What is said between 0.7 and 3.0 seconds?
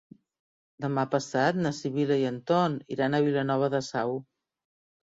Demà passat na Sibil·la i en Ton